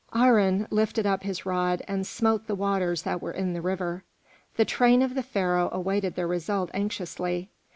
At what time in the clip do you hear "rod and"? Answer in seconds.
1.45-2.07